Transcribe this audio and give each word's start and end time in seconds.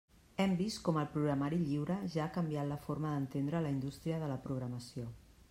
Hem 0.43 0.53
vist 0.61 0.79
com 0.87 0.95
el 1.01 1.09
programari 1.15 1.59
lliure 1.65 1.97
ja 2.15 2.23
ha 2.25 2.33
canviat 2.39 2.69
la 2.71 2.79
forma 2.87 3.13
d'entendre 3.17 3.63
la 3.67 3.77
indústria 3.77 4.21
de 4.27 4.33
la 4.35 4.41
programació. 4.49 5.09